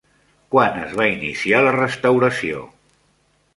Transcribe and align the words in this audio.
Quan 0.55 0.79
es 0.83 0.95
va 1.01 1.07
iniciar 1.17 1.61
la 1.67 1.75
restauració? 1.77 2.65